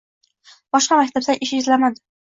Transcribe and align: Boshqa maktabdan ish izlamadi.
Boshqa 0.77 0.99
maktabdan 1.01 1.43
ish 1.49 1.53
izlamadi. 1.59 2.03